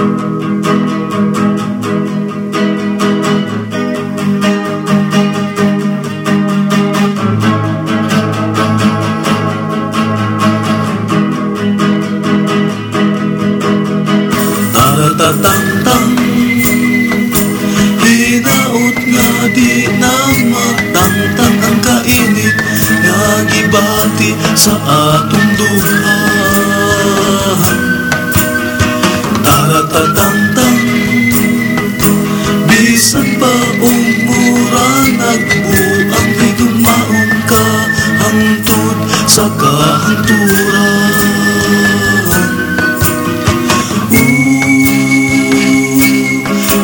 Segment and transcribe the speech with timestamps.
[0.00, 0.48] Taratatang
[18.00, 20.16] Hinaot nga di na
[20.48, 22.56] matangtang ang kainit
[23.04, 23.20] Nga
[23.52, 26.09] gibati sa atong duha
[29.90, 30.78] Taratatang
[32.70, 33.50] Bisan pa
[33.82, 37.66] umura nagbuang higumaon ka
[38.22, 41.10] Hangtod sa kahanturan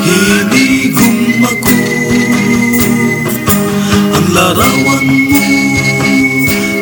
[0.03, 1.79] Hindi gumako
[4.19, 5.47] Ang larawan mo.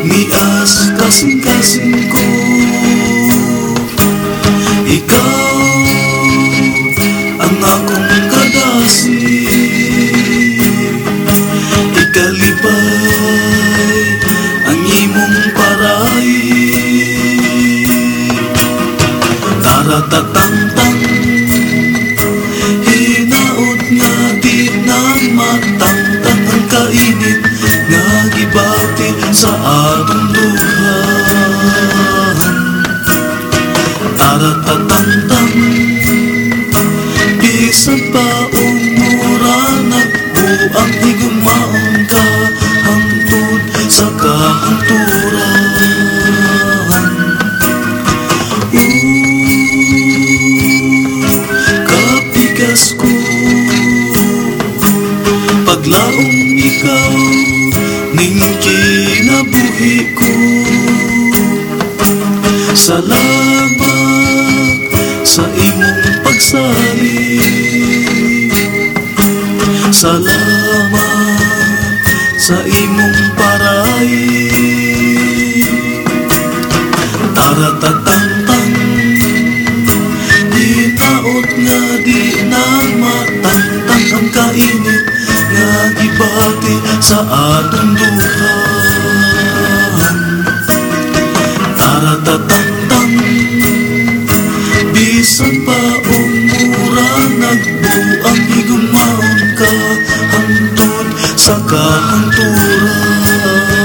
[0.08, 2.33] Nias kasing-kasing ko
[20.04, 21.00] Taratatang-tang
[22.84, 25.00] Hinaot nga di na
[25.32, 27.40] matangtang ang kainit
[27.88, 28.04] Nga
[28.36, 31.00] gibati sa atong duha
[34.20, 35.52] Taratatang-tang
[37.40, 38.53] Bisan pa
[55.84, 57.12] Paglaong ikaw
[58.16, 60.32] Ning kinabuhi ko.
[62.72, 63.68] Salamat
[65.28, 67.36] sa imong pagsali
[69.92, 71.52] Salamat
[72.40, 74.08] sa imong paray.
[77.36, 78.72] Taratatang-tang
[80.48, 82.64] Hinaot nga di na
[82.96, 85.23] matangtang ang kainit
[85.64, 88.52] Nga gibati sa atong duha
[91.80, 93.16] Taratatang-tang
[94.92, 97.08] Bisan pa umura
[97.40, 99.72] Nagbuang higumaon ka
[100.36, 101.08] Hantod
[101.40, 103.83] sa kahanturan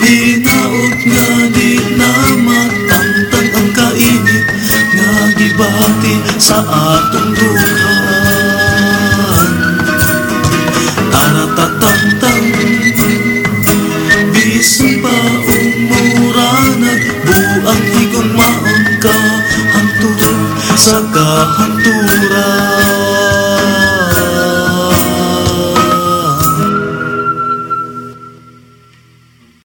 [0.01, 2.11] Hinaot nga di na
[2.41, 4.45] matangtang ang kainit
[4.93, 7.80] Nga gibati sa atong duha
[21.31, 22.20] higumaon ka Hantod sa kahanturan